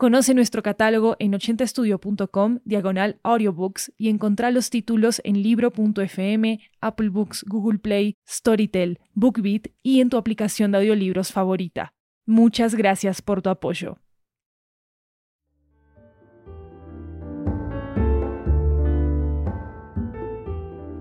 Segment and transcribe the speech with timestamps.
[0.00, 7.44] Conoce nuestro catálogo en 80estudio.com, diagonal audiobooks, y encontrá los títulos en libro.fm, Apple Books,
[7.46, 11.92] Google Play, Storytel, BookBeat y en tu aplicación de audiolibros favorita.
[12.24, 13.98] Muchas gracias por tu apoyo.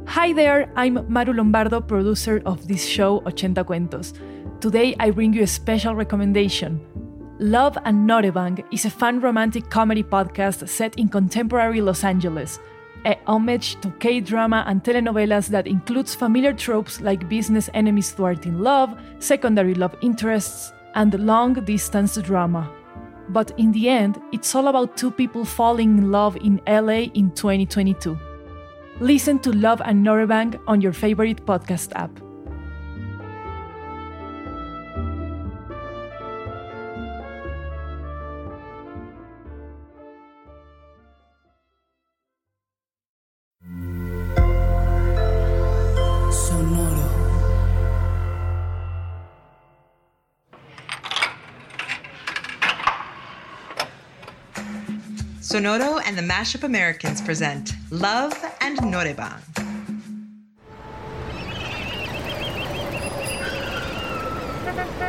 [0.07, 4.13] Hi there, I'm Maru Lombardo, producer of this show 80 Cuentos.
[4.59, 7.08] Today I bring you a special recommendation.
[7.41, 12.59] Love and Noraebang is a fun romantic comedy podcast set in contemporary Los Angeles,
[13.05, 18.93] a homage to K-drama and telenovelas that includes familiar tropes like business enemies thwarting love,
[19.19, 22.69] secondary love interests, and long-distance drama.
[23.29, 27.31] But in the end, it's all about two people falling in love in LA in
[27.31, 28.19] 2022.
[28.99, 32.11] Listen to Love and Noraebang on your favorite podcast app.
[55.59, 59.41] Sonoro and the Mashup Americans present Love and Noraebang.
[64.61, 64.99] Stuck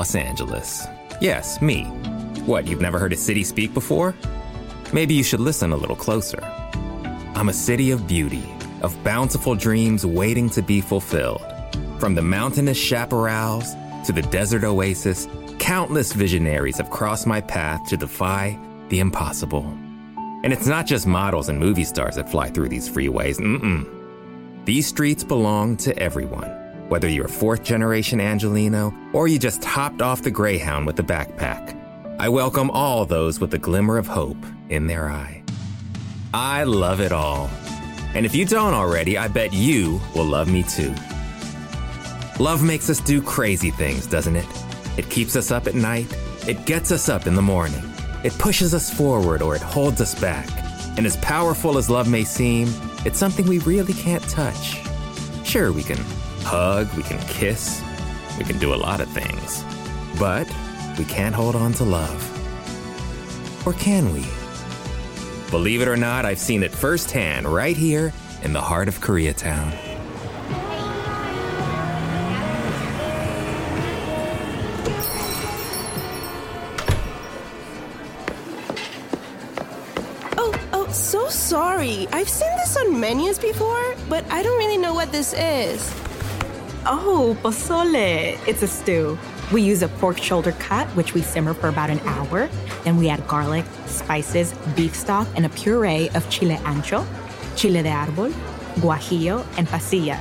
[0.00, 0.86] Los Angeles.
[1.20, 1.84] Yes, me.
[2.46, 4.14] What, you've never heard a city speak before?
[4.94, 6.42] Maybe you should listen a little closer.
[7.34, 8.42] I'm a city of beauty,
[8.80, 11.44] of bountiful dreams waiting to be fulfilled.
[11.98, 15.28] From the mountainous chaparrals to the desert oasis,
[15.58, 18.58] countless visionaries have crossed my path to defy
[18.88, 19.66] the impossible.
[20.44, 23.38] And it's not just models and movie stars that fly through these freeways.
[23.38, 23.84] Mm-mm.
[24.64, 26.50] These streets belong to everyone,
[26.90, 31.76] whether you're fourth generation Angelino or you just hopped off the Greyhound with a backpack.
[32.18, 35.44] I welcome all those with a glimmer of hope in their eye.
[36.34, 37.48] I love it all.
[38.12, 40.92] And if you don't already, I bet you will love me too.
[42.40, 44.46] Love makes us do crazy things, doesn't it?
[44.96, 46.12] It keeps us up at night,
[46.48, 47.88] it gets us up in the morning,
[48.24, 50.48] it pushes us forward or it holds us back.
[50.96, 52.68] And as powerful as love may seem,
[53.06, 54.80] it's something we really can't touch.
[55.44, 55.98] Sure, we can
[56.42, 57.82] hug, we can kiss,
[58.38, 59.64] we can do a lot of things.
[60.18, 60.50] But
[60.98, 62.20] we can't hold on to love.
[63.66, 64.26] Or can we?
[65.50, 68.12] Believe it or not, I've seen it firsthand right here
[68.42, 69.76] in the heart of Koreatown.
[80.38, 82.06] Oh, oh, so sorry.
[82.12, 85.99] I've seen this on menus before, but I don't really know what this is.
[86.86, 88.38] Oh, pozole.
[88.48, 89.18] It's a stew.
[89.52, 92.48] We use a pork shoulder cut, which we simmer for about an hour.
[92.84, 97.04] Then we add garlic, spices, beef stock, and a puree of chile ancho,
[97.54, 98.32] chile de árbol,
[98.76, 100.18] guajillo, and pasilla.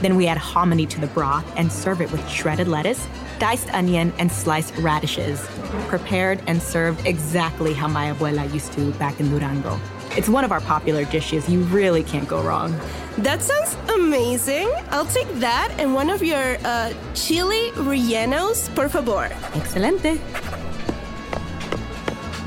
[0.00, 3.04] Then we add hominy to the broth and serve it with shredded lettuce,
[3.40, 5.40] diced onion, and sliced radishes.
[5.88, 9.80] Prepared and served exactly how my abuela used to back in Durango.
[10.16, 11.46] It's one of our popular dishes.
[11.46, 12.74] You really can't go wrong.
[13.18, 14.72] That sounds amazing.
[14.90, 19.28] I'll take that and one of your uh, chili rellenos, por favor.
[19.54, 20.18] Excelente.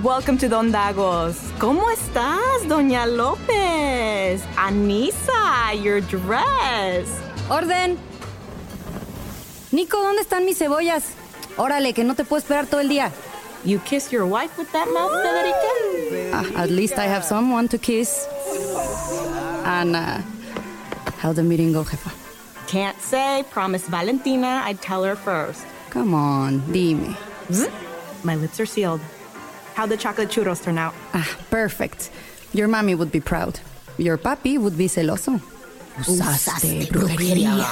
[0.01, 1.35] Welcome to Don Dagos.
[1.59, 4.41] ¿Cómo estás, Doña López?
[4.55, 7.07] Anisa, your dress.
[7.51, 7.99] ¡Orden!
[9.71, 11.11] Nico, ¿dónde están mis cebollas?
[11.57, 13.11] Órale, que no te puedo esperar todo el día.
[13.63, 15.78] You kiss your wife with that mouth, Federica?
[16.55, 18.27] At least I have someone to kiss.
[19.65, 20.21] And, uh,
[21.19, 22.11] how'd the meeting go, jefa?
[22.67, 23.43] Can't say.
[23.49, 25.65] Promise Valentina I'd tell her first.
[25.89, 27.15] Come on, dime.
[27.51, 27.67] Zzz,
[28.23, 29.01] My lips are sealed.
[29.75, 30.93] How'd the chocolate churros turn out?
[31.13, 32.11] Ah, perfect.
[32.53, 33.59] Your mommy would be proud.
[33.97, 35.41] Your papi would be celoso.
[35.97, 37.65] Usaste brujería.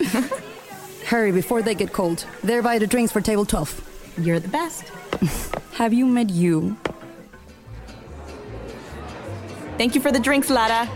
[1.06, 2.26] Hurry before they get cold.
[2.42, 4.14] There by the drinks for table 12.
[4.18, 4.84] You're the best.
[5.74, 6.76] Have you met you?
[9.76, 10.86] Thank you for the drinks, Lara.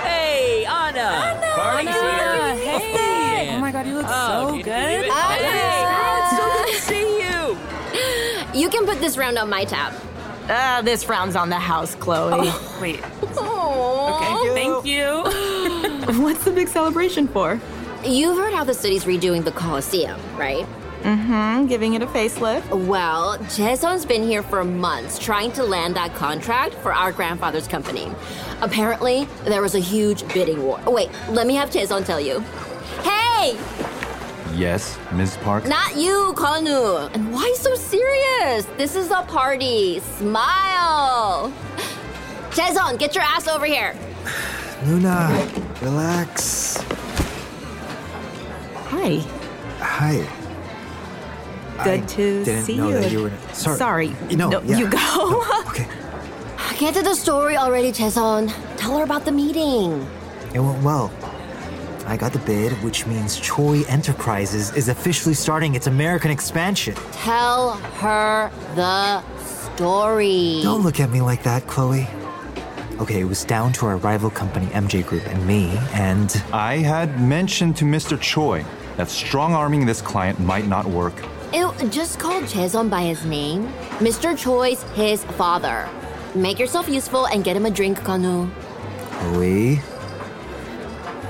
[0.00, 1.38] Hey, Anna!
[1.54, 2.54] Party's here!
[2.56, 3.54] Hey!
[3.54, 5.06] Oh my god, you look Oh, so good.
[5.06, 6.18] you- Hey.
[6.20, 8.60] It's so good to see you!
[8.60, 9.92] You can put this round on my tab.
[10.48, 12.32] Uh, this round's on the house, Chloe.
[12.48, 12.78] Oh.
[12.80, 13.00] Wait.
[13.02, 14.16] Aww.
[14.16, 15.22] Okay, thank you.
[16.22, 17.60] What's the big celebration for?
[18.04, 20.66] You've heard how the city's redoing the Coliseum, right?
[21.02, 22.68] Mm-hmm, giving it a facelift.
[22.86, 28.10] Well, Jaeson's been here for months trying to land that contract for our grandfather's company.
[28.60, 30.80] Apparently, there was a huge bidding war.
[30.86, 32.40] Oh, wait, let me have Jaeson tell you.
[33.02, 33.56] Hey!
[34.54, 35.36] Yes, Ms.
[35.38, 35.66] Park?
[35.66, 37.14] Not you, Kanu!
[37.14, 38.64] And why so serious?
[38.76, 40.00] This is a party.
[40.00, 41.52] Smile!
[42.50, 43.94] Jaeson, get your ass over here.
[44.84, 45.48] Luna,
[45.80, 46.76] relax.
[48.90, 49.22] Hi.
[49.78, 50.37] Hi.
[51.84, 52.94] Good I to didn't see know you.
[53.00, 53.32] that you were.
[53.52, 53.76] Sorry.
[53.78, 54.16] Sorry.
[54.28, 54.78] You know, No, yeah.
[54.78, 55.44] you go.
[55.68, 55.86] okay.
[56.78, 58.52] Get to the story already, Jaeson.
[58.76, 60.06] Tell her about the meeting.
[60.54, 61.10] It went well.
[62.06, 66.94] I got the bid, which means Choi Enterprises is officially starting its American expansion.
[67.12, 70.60] Tell her the story.
[70.62, 72.06] Don't look at me like that, Chloe.
[73.00, 77.20] Okay, it was down to our rival company, MJ Group, and me, and I had
[77.20, 78.18] mentioned to Mr.
[78.20, 78.64] Choi
[78.96, 81.14] that strong arming this client might not work.
[81.52, 83.68] Ew, just call Jaeson by his name.
[84.00, 84.36] Mr.
[84.36, 85.88] Choi's his father.
[86.34, 88.50] Make yourself useful and get him a drink, Kanu.
[89.10, 89.80] Chloe.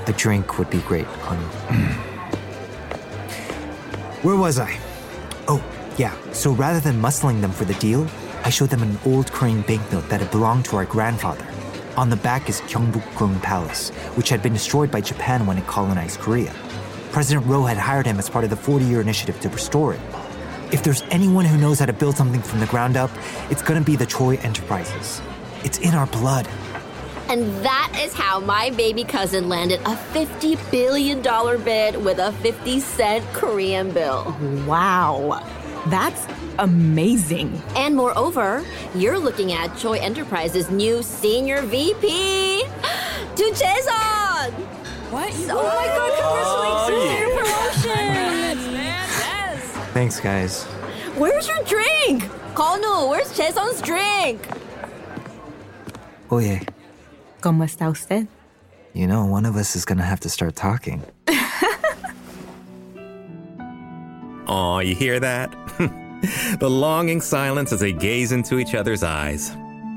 [0.07, 1.39] A drink would be great, Kanu.
[4.23, 4.77] Where was I?
[5.47, 5.63] Oh,
[5.97, 6.13] yeah.
[6.33, 8.05] So rather than muscling them for the deal,
[8.43, 11.47] I showed them an old Korean banknote that had belonged to our grandfather.
[11.95, 16.19] On the back is Gyeongbokgung Palace, which had been destroyed by Japan when it colonized
[16.19, 16.53] Korea.
[17.11, 19.99] President Roh had hired him as part of the 40 year initiative to restore it.
[20.71, 23.09] If there's anyone who knows how to build something from the ground up,
[23.49, 25.19] it's gonna be the Choi Enterprises.
[25.63, 26.47] It's in our blood.
[27.27, 31.21] And that is how my baby cousin landed a $50 billion
[31.63, 34.35] bid with a 50 cent Korean bill.
[34.67, 35.43] Wow.
[35.87, 36.27] That's
[36.59, 37.61] amazing.
[37.75, 38.63] And moreover,
[38.93, 42.63] you're looking at Choi Enterprises' new senior VP,
[43.35, 44.51] to Jaeson!
[45.11, 45.33] What?
[45.35, 47.28] You Oh my god, congratulations oh,
[49.99, 50.63] Thanks, guys.
[51.17, 52.23] Where's your drink?
[52.55, 54.39] Kanu, where's Jaeson's drink?
[56.31, 56.61] Oye,
[57.41, 58.25] ¿Cómo está usted?
[58.93, 61.03] you know, one of us is gonna have to start talking.
[64.47, 65.51] Aw, you hear that?
[66.61, 69.51] the longing silence as they gaze into each other's eyes.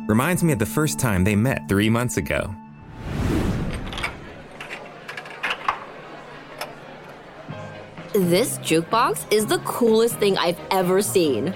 [0.09, 2.53] Reminds me of the first time they met three months ago.
[8.15, 11.55] This jukebox is the coolest thing I've ever seen.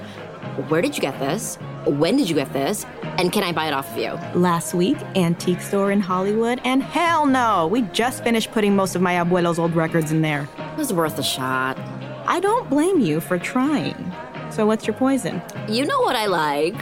[0.69, 1.57] Where did you get this?
[1.85, 2.87] When did you get this?
[3.19, 4.13] And can I buy it off of you?
[4.41, 9.03] Last week, antique store in Hollywood, and hell no, we just finished putting most of
[9.03, 10.49] my abuelo's old records in there.
[10.59, 11.79] It was worth a shot.
[12.27, 14.11] I don't blame you for trying.
[14.51, 15.43] So what's your poison?
[15.69, 16.75] You know what I like.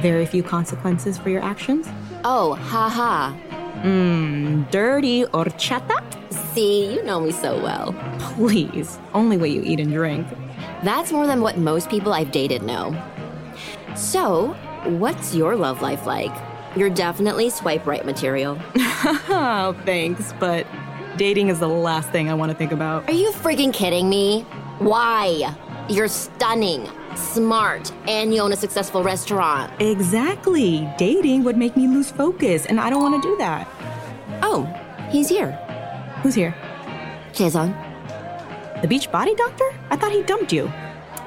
[0.00, 1.88] Very few consequences for your actions?
[2.24, 3.34] Oh, haha.
[3.80, 6.04] Mmm, dirty horchata?
[6.52, 7.94] See, you know me so well.
[8.34, 10.26] Please, only way you eat and drink.
[10.82, 12.96] That's more than what most people I've dated know.
[13.96, 14.54] So,
[14.84, 16.32] what's your love life like?
[16.76, 18.58] You're definitely swipe right material.
[18.76, 20.66] oh, thanks, but
[21.16, 23.08] dating is the last thing I want to think about.
[23.08, 24.42] Are you freaking kidding me?
[24.78, 25.54] Why?
[25.88, 29.72] You're stunning, smart, and you own a successful restaurant.
[29.80, 30.88] Exactly.
[30.98, 33.66] Dating would make me lose focus, and I don't want to do that.
[34.42, 34.64] Oh,
[35.10, 35.52] he's here.
[36.22, 36.54] Who's here?
[37.32, 37.87] Jaeson.
[38.82, 39.64] The beach body doctor?
[39.90, 40.70] I thought he dumped you.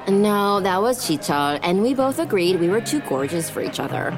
[0.08, 4.16] No, that was Chicho, and we both agreed we were too gorgeous for each other.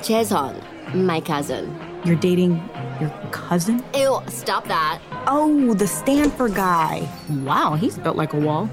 [0.00, 0.54] Jaeson,
[0.94, 1.76] my cousin.
[2.04, 2.56] You're dating
[3.00, 3.84] your cousin?
[3.94, 5.00] Ew, stop that.
[5.26, 7.08] Oh, the Stanford guy.
[7.44, 8.70] Wow, he's built like a wall.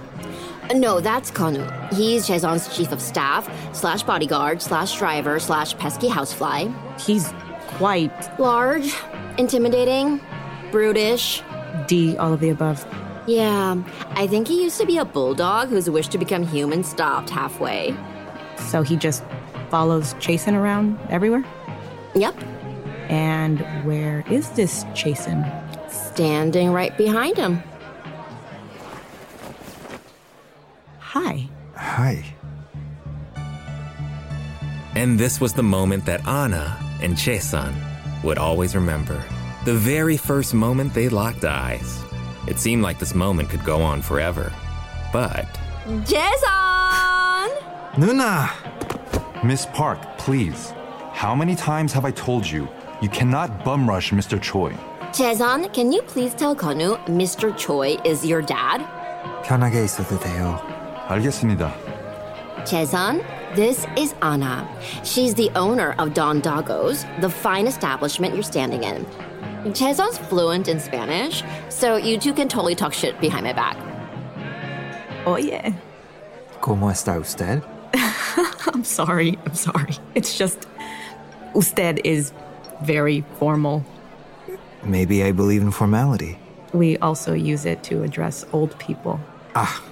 [0.74, 1.66] No, that's Kanu.
[1.94, 6.68] He's Jaeson's chief of staff, slash bodyguard, slash driver, slash pesky housefly.
[7.00, 7.34] He's
[7.68, 8.94] quite Large,
[9.38, 10.22] intimidating,
[10.72, 11.42] brutish.
[11.88, 12.86] D, all of the above.
[13.30, 13.84] Yeah,
[14.16, 17.96] I think he used to be a bulldog whose wish to become human stopped halfway.
[18.58, 19.24] So he just
[19.70, 21.46] follows Jaeson around everywhere?
[22.16, 22.36] Yep,
[23.08, 25.46] And where is this Jaeson?
[25.92, 27.62] standing right behind him.
[31.00, 31.48] Hi.
[31.76, 32.26] Hi.
[34.96, 37.74] And this was the moment that Anna and Jaeson
[38.24, 39.24] would always remember.
[39.66, 42.04] The very first moment they locked eyes.
[42.48, 44.52] It seemed like this moment could go on forever.
[45.12, 45.48] But.
[46.06, 47.50] Jaeson!
[47.96, 48.50] Nuna!
[49.44, 50.74] Miss Park, please.
[51.14, 52.68] How many times have I told you
[53.02, 54.42] you cannot bum rush Mr.
[54.42, 54.74] Choi?
[55.12, 57.56] Jaeson, can you please tell Kanu Mr.
[57.58, 58.86] Choi is your dad?
[59.44, 60.60] 편하게 있어도 돼요.
[61.08, 61.74] 알겠습니다.
[62.66, 63.24] Jaeson,
[63.56, 64.68] this is Anna.
[65.04, 69.06] She's the owner of Don Dagos, the fine establishment you're standing in.
[69.66, 73.78] Jaeson's fluent in Spanish, so you two can totally talk shit behind my back.
[75.28, 75.76] Oye.
[76.62, 77.64] ¿Cómo está usted?
[78.74, 79.38] I'm sorry.
[79.46, 79.96] I'm sorry.
[80.16, 80.66] It's just,
[81.56, 82.32] usted is
[82.84, 83.84] very formal.
[84.84, 86.38] Maybe I believe in formality.
[86.74, 89.20] We also use it to address old people.
[89.56, 89.84] Ah,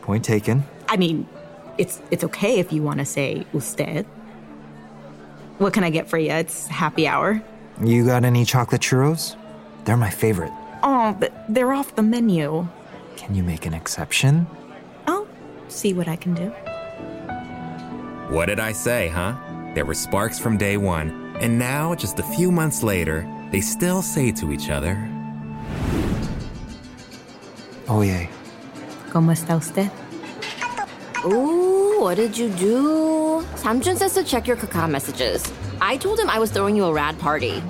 [0.00, 0.64] point taken.
[0.88, 1.28] I mean,
[1.78, 4.06] it's it's okay if you want to say usted.
[5.58, 6.32] What can I get for you?
[6.32, 7.42] It's happy hour.
[7.84, 9.34] You got any chocolate churros?
[9.84, 10.52] They're my favorite.
[10.84, 12.68] Oh, but they're off the menu.
[13.16, 14.46] Can you make an exception?
[15.08, 15.26] I'll
[15.66, 16.52] see what I can do.
[18.32, 19.34] what did I say, huh?
[19.74, 24.00] There were sparks from day one, and now, just a few months later, they still
[24.00, 24.96] say to each other,
[27.88, 28.28] Oye,
[29.10, 29.90] ¿Cómo está usted?
[31.26, 33.44] Ooh, what did you do?
[33.56, 35.52] Samjun says to check your Kakao messages.
[35.81, 37.61] I told him I was throwing you a rad party.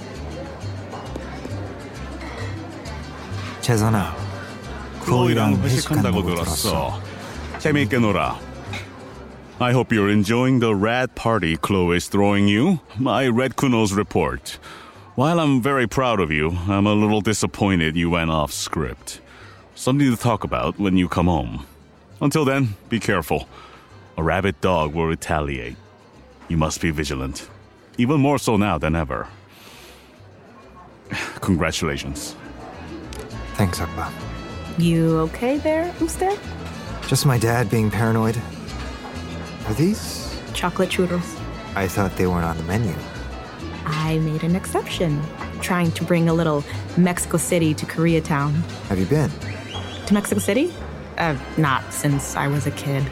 [3.61, 4.15] 재선아.
[5.03, 7.01] 클로이랑 클로이랑 회식한다고 회식한다고 들었어.
[7.59, 8.39] 재미있게 놀아.
[9.59, 12.79] I hope you're enjoying the rad party Chloe is throwing you.
[12.99, 14.59] My Red Kuno's report.
[15.15, 19.19] While I'm very proud of you, I'm a little disappointed you went off script.
[19.73, 21.65] Something to talk about when you come home.
[22.21, 23.47] Until then, be careful.
[24.15, 25.75] A rabid dog will retaliate.
[26.47, 27.49] You must be vigilant.
[27.98, 29.28] Even more so now than ever.
[31.40, 32.34] Congratulations.
[33.54, 34.12] Thanks, Appa.
[34.78, 36.38] You okay there, usted?
[37.06, 38.40] Just my dad being paranoid.
[39.66, 40.40] Are these?
[40.54, 41.38] Chocolate churros.
[41.74, 42.94] I thought they weren't on the menu.
[43.84, 45.22] I made an exception,
[45.60, 46.64] trying to bring a little
[46.96, 48.54] Mexico City to Koreatown.
[48.88, 49.30] Have you been?
[50.06, 50.72] To Mexico City?
[51.18, 53.02] Uh, not since I was a kid.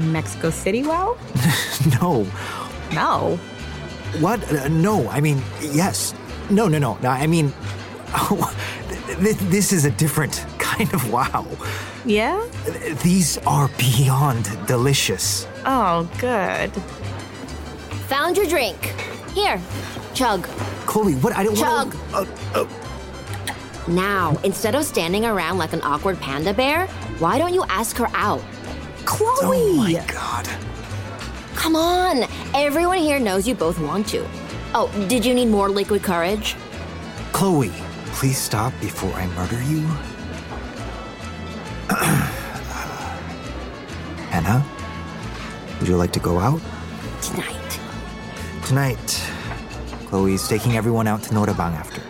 [0.00, 1.16] Mexico City, wow?
[2.00, 2.26] no.
[2.92, 3.36] No.
[4.18, 4.40] What?
[4.52, 6.14] Uh, no, I mean, yes.
[6.50, 6.98] No, no, no.
[7.02, 7.52] no I mean,
[9.20, 11.46] th- this is a different kind of wow.
[12.04, 12.44] Yeah?
[13.02, 15.46] These are beyond delicious.
[15.64, 16.72] Oh, good.
[18.08, 18.94] Found your drink.
[19.34, 19.60] Here,
[20.14, 20.44] chug.
[20.86, 21.34] Chloe, what?
[21.36, 21.94] I don't Chug.
[22.12, 22.68] want to.
[23.88, 26.86] Now, instead of standing around like an awkward panda bear,
[27.18, 28.42] why don't you ask her out?
[29.10, 29.28] Chloe!
[29.42, 30.48] Oh my god.
[31.56, 32.22] Come on,
[32.54, 34.24] everyone here knows you both want to.
[34.72, 36.54] Oh, did you need more liquid courage?
[37.32, 37.72] Chloe,
[38.14, 39.80] please stop before I murder you.
[44.30, 44.64] Anna,
[45.80, 46.60] would you like to go out?
[47.20, 47.80] Tonight.
[48.64, 49.22] Tonight,
[50.06, 52.00] Chloe's taking everyone out to Noraebang after.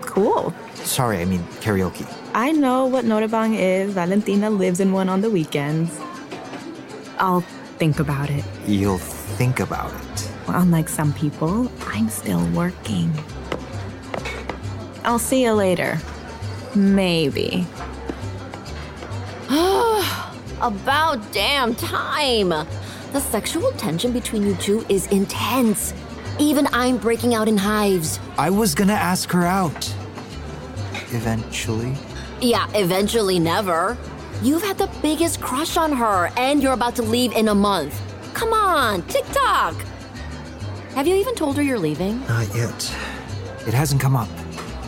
[0.00, 0.52] Cool.
[0.74, 2.04] Sorry, I mean karaoke.
[2.34, 3.94] I know what Noraebang is.
[3.94, 5.96] Valentina lives in one on the weekends.
[7.18, 7.40] I'll
[7.78, 8.44] think about it.
[8.66, 10.30] You'll think about it.
[10.48, 13.12] Unlike some people, I'm still working.
[15.04, 15.98] I'll see you later.
[16.74, 17.66] Maybe.
[20.60, 22.48] About damn time.
[22.48, 25.94] The sexual tension between you two is intense.
[26.38, 28.20] Even I'm breaking out in hives.
[28.36, 29.94] I was gonna ask her out.
[31.10, 31.94] Eventually.
[32.40, 33.96] Yeah, eventually never.
[34.42, 38.00] You've had the biggest crush on her, and you're about to leave in a month.
[38.34, 39.74] Come on, TikTok!
[40.94, 42.20] Have you even told her you're leaving?
[42.26, 42.96] Not yet.
[43.66, 44.28] It hasn't come up.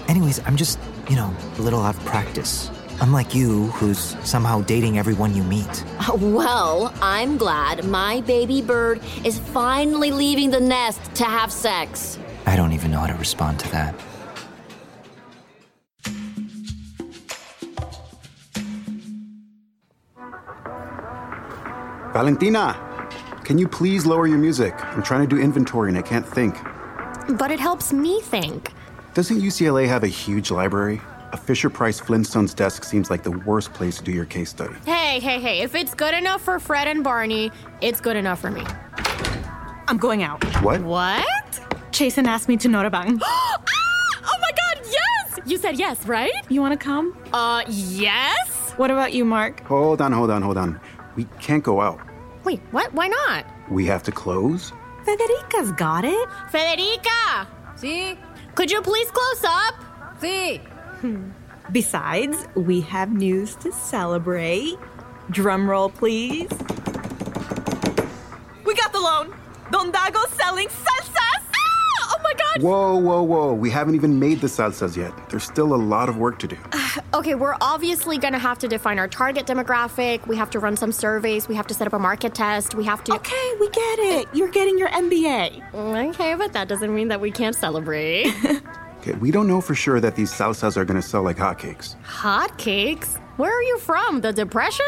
[0.09, 0.78] Anyways, I'm just,
[1.09, 2.71] you know, a little out of practice.
[3.00, 5.85] Unlike you, who's somehow dating everyone you meet.
[6.14, 12.19] Well, I'm glad my baby bird is finally leaving the nest to have sex.
[12.47, 13.95] I don't even know how to respond to that.
[22.20, 22.76] Valentina,
[23.44, 24.74] can you please lower your music?
[24.94, 26.54] I'm trying to do inventory and I can't think.
[27.38, 28.74] But it helps me think.
[29.14, 31.00] Doesn't UCLA have a huge library?
[31.32, 34.74] A Fisher Price Flintstone's desk seems like the worst place to do your case study.
[34.84, 37.50] Hey, hey, hey, if it's good enough for Fred and Barney,
[37.80, 38.66] it's good enough for me.
[39.88, 40.44] I'm going out.
[40.62, 40.82] What?
[40.82, 41.24] What?
[41.90, 43.18] Jaeson asked me to Noraebang.
[43.24, 43.62] ah!
[44.24, 45.40] Oh my god, yes!
[45.46, 46.34] You said yes, right?
[46.50, 47.16] You want to come?
[47.32, 48.74] Uh, yes?
[48.76, 49.64] What about you, Mark?
[49.64, 50.78] Hold on, hold on, hold on.
[51.16, 52.09] We can't go out.
[52.44, 52.92] Wait, what?
[52.94, 53.44] Why not?
[53.70, 54.73] We have to close?
[55.04, 56.28] Federica's got it.
[56.50, 57.47] Federica!
[57.76, 58.16] Sí.
[58.54, 59.75] Could you please close up?
[60.20, 60.61] Sí.
[61.00, 61.30] Hmm.
[61.73, 64.76] Besides, we have news to celebrate.
[65.30, 66.50] Drum roll, please.
[68.64, 69.32] We got the loan.
[69.70, 71.29] Don Dago's selling salsas.
[72.54, 72.62] God!
[72.62, 73.54] Whoa, whoa, whoa.
[73.54, 75.12] We haven't even made the salsas yet.
[75.30, 76.57] There's still a lot of work to do.
[77.14, 80.26] Okay, we're obviously gonna have to define our target demographic.
[80.26, 81.49] We have to run some surveys.
[81.49, 82.75] We have to set up a market test.
[82.75, 83.14] We have to.
[83.14, 84.28] Okay, we get it.
[84.33, 85.75] You're getting your MBA.
[85.75, 88.33] Okay, but that doesn't mean that we can't celebrate.
[89.00, 91.97] Okay, we don't know for sure that these salsas are gonna sell like hotcakes.
[92.04, 93.16] Hotcakes?
[93.38, 94.21] Where are you from?
[94.21, 94.85] The Depression?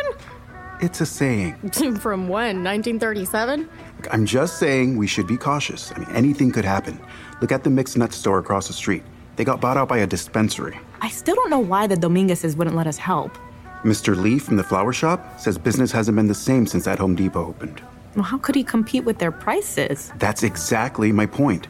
[0.82, 1.54] It's a saying.
[2.00, 2.64] from when?
[2.64, 3.68] 1937?
[4.10, 5.92] I'm just saying we should be cautious.
[5.94, 6.98] I mean, anything could happen.
[7.40, 9.04] Look at the mixed nut store across the street.
[9.36, 10.76] They got bought out by a dispensary.
[11.00, 13.38] I still don't know why the Dominguezes wouldn't let us help.
[13.84, 14.20] Mr.
[14.20, 17.46] Lee from the flower shop says business hasn't been the same since that Home Depot
[17.46, 17.80] opened.
[18.16, 20.12] Well, how could he compete with their prices?
[20.18, 21.68] That's exactly my point.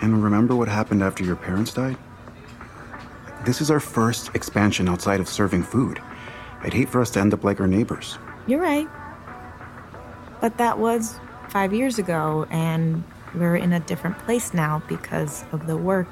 [0.00, 1.98] And remember what happened after your parents died?
[3.44, 6.00] This is our first expansion outside of serving food.
[6.62, 8.18] I'd hate for us to end up like our neighbors.
[8.46, 8.88] You're right.
[10.40, 13.04] But that was five years ago, and
[13.34, 16.08] we're in a different place now because of the work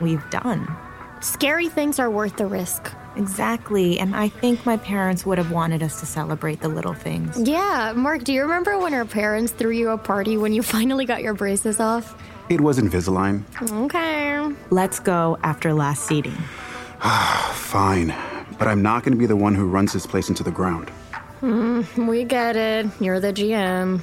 [0.00, 0.68] we've done.
[1.20, 2.92] Scary things are worth the risk.
[3.16, 7.38] Exactly, and I think my parents would have wanted us to celebrate the little things.
[7.38, 11.04] Yeah, Mark, do you remember when our parents threw you a party when you finally
[11.04, 12.20] got your braces off?
[12.48, 13.44] It was Invisalign.
[13.84, 14.54] Okay.
[14.70, 16.36] Let's go after last seating.
[17.00, 18.14] Fine.
[18.58, 20.90] But I'm not going to be the one who runs this place into the ground.
[21.40, 22.86] Mm, we get it.
[23.00, 24.00] You're the GM.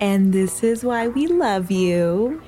[0.00, 2.42] And this is why we love you.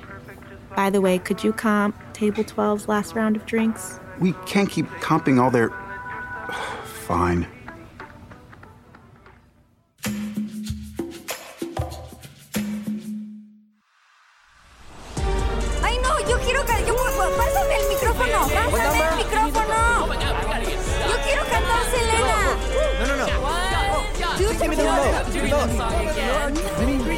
[0.75, 3.99] By the way, could you comp Table 12's last round of drinks?
[4.19, 5.69] We can't keep comping all their.
[6.85, 7.47] Fine.
[25.59, 26.55] Remote.
[26.79, 27.09] Give me the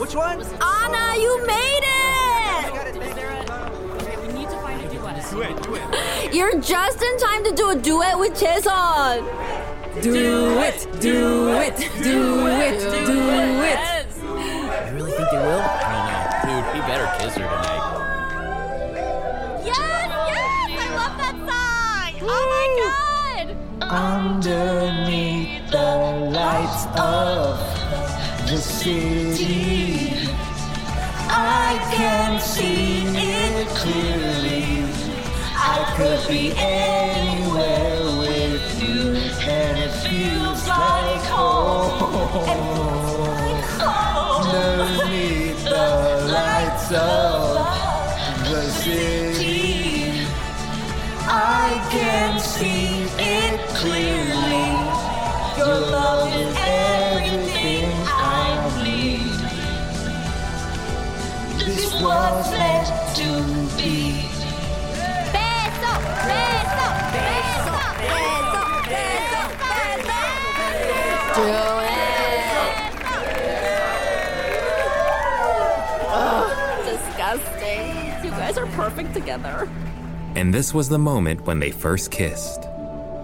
[0.00, 0.40] Which one?
[0.40, 1.96] Anna, you made it!
[5.30, 5.82] Do it, do it.
[6.34, 9.22] You're just in time to do a duet with Jaeson.
[10.00, 10.14] Do
[10.60, 13.18] it, do it, do it, do
[13.62, 14.06] it.
[14.86, 15.60] You really think they will?
[15.60, 16.62] I don't know.
[16.62, 17.84] Dude, he better kiss her tonight.
[19.66, 20.70] Yes, yes!
[20.80, 21.65] I love that song!
[23.88, 27.56] Underneath the lights of
[28.48, 30.10] the city,
[31.30, 34.82] I can see it clearly.
[35.54, 39.14] I could be anywhere with you,
[39.48, 42.02] and it feels like home.
[44.42, 47.54] Underneath the lights of
[48.50, 50.26] the city,
[51.28, 52.35] I can
[53.86, 54.68] clearly.
[55.58, 58.48] Your love is everything I
[58.84, 59.34] need.
[61.64, 63.28] This was meant to
[63.78, 63.96] be.
[65.34, 65.92] Beso,
[66.26, 70.22] beso, beso, beso, beso, beso.
[71.36, 71.48] Do
[76.90, 77.86] Disgusting.
[78.24, 79.68] You guys are perfect together.
[80.34, 82.65] And this was the moment when they first kissed.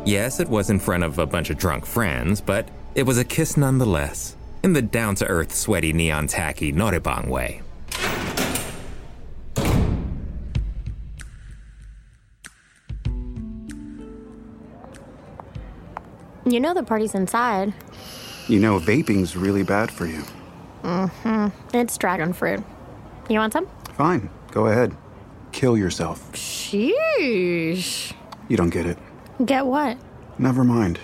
[0.05, 3.25] Yes, it was in front of a bunch of drunk friends, but it was a
[3.25, 7.63] kiss nonetheless, in the down to earth, sweaty, neon tacky Noraebang way.
[16.45, 17.73] You know the party's inside.
[18.49, 20.25] You know, vaping's really bad for you.
[20.83, 21.77] Mm-hmm.
[21.77, 22.65] It's dragon fruit.
[23.31, 23.69] You want some?
[23.97, 24.97] Fine, go ahead.
[25.53, 26.33] Kill yourself.
[26.33, 28.13] Sheesh.
[28.49, 28.99] You don't get it.
[29.45, 29.99] Get what?
[30.39, 30.99] Never mind.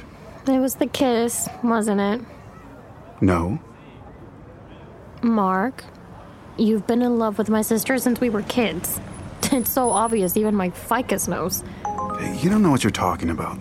[0.47, 2.21] It was the kiss, wasn't it?
[3.21, 3.59] No.
[5.23, 5.85] Mark,
[6.57, 9.01] you've been in love with my sister since we were kids.
[9.51, 11.65] It's so obvious, even my ficus knows.
[12.43, 13.59] You don't know what you're talking about.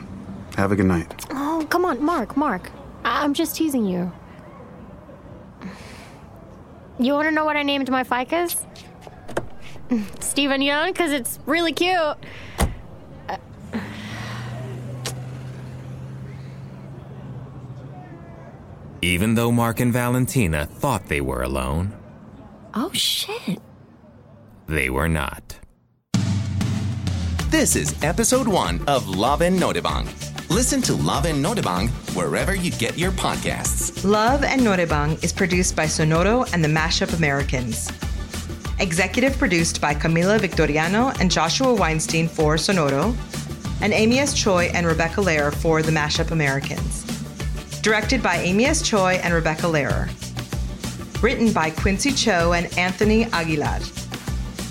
[0.57, 1.25] Have a good night.
[1.31, 2.71] Oh, come on, Mark, Mark.
[3.05, 4.11] I- I'm just teasing you.
[6.99, 8.57] You want to know what I named my ficus?
[10.19, 12.17] Steven Yeun, because it's really cute.
[19.07, 21.93] Even though Mark and Valentina thought they were alone,
[22.73, 23.57] Oh, shit.
[24.67, 25.57] they were not.
[27.49, 30.07] This is episode one of Love and Noraebang.
[30.49, 34.03] Listen to Love and Noraebang wherever you get your podcasts.
[34.03, 37.89] Love and Noraebang is produced by Sonoro and the Mashup Americans.
[38.79, 43.15] Executive produced by Camila Victoriano and Joshua Weinstein for Sonoro,
[43.79, 44.33] and Amy S.
[44.33, 47.05] Choi and Rebecca Lehrer for the Mashup Americans.
[47.81, 48.81] Directed by Amy S.
[48.81, 50.09] Choi and Rebecca Lehrer.
[51.21, 53.79] Written by Quincy Cho and Anthony Aguilar.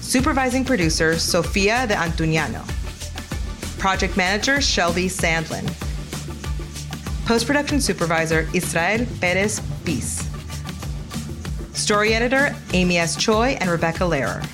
[0.01, 2.62] Supervising producer Sofia de Antuniano.
[3.79, 5.66] Project manager Shelby Sandlin.
[7.27, 10.29] Post production supervisor Israel Perez Bis.
[11.73, 13.16] Story editor Amy S.
[13.16, 14.45] Choi and Rebecca Lehrer.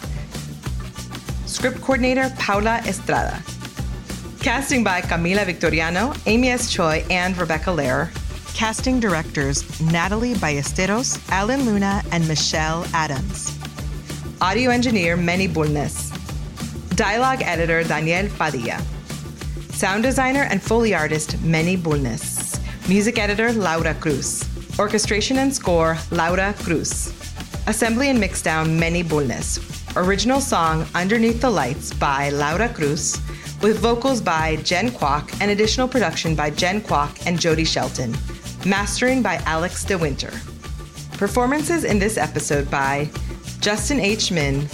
[1.47, 3.43] Script coordinator Paula Estrada.
[4.41, 6.73] Casting by Camila Victoriano, Amy S.
[6.73, 8.11] Choi, and Rebecca Lehrer.
[8.63, 13.59] Casting directors Natalie Ballesteros, Alan Luna, and Michelle Adams.
[14.41, 16.13] Audio engineer Manny Bulnes.
[16.95, 18.81] Dialogue editor Daniel Padilla.
[19.71, 22.61] Sound designer and Foley artist Manny Bulnes.
[22.89, 24.49] Music editor Laura Cruz.
[24.79, 27.09] Orchestration and score Laura Cruz.
[27.67, 29.59] Assembly and mixdown Manny Bulnes.
[29.97, 33.21] Original song Underneath the Lights by Laura Cruz,
[33.61, 38.15] with vocals by Jen Kwok and additional production by Jen Kwok and Jody Shelton.
[38.65, 40.33] Mastering by Alex DeWinter.
[41.19, 43.11] Performances in this episode by
[43.61, 44.31] Justin H.
[44.31, 44.69] Min,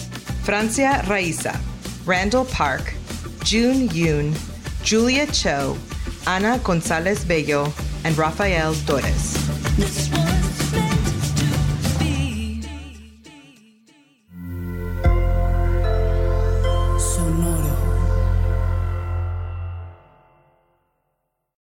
[0.44, 1.58] Francia Raisa,
[2.04, 2.92] Randall Park,
[3.44, 4.36] June Yoon,
[4.82, 5.78] Julia Cho,
[6.26, 7.72] Ana Gonzalez Bello,
[8.04, 10.17] and Rafael Torres.